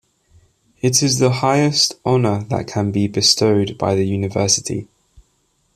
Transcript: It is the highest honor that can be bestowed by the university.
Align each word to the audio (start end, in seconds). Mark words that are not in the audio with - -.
It 0.81 1.03
is 1.03 1.19
the 1.19 1.29
highest 1.29 1.99
honor 2.03 2.41
that 2.45 2.65
can 2.65 2.89
be 2.91 3.07
bestowed 3.07 3.77
by 3.77 3.93
the 3.93 4.03
university. 4.03 4.87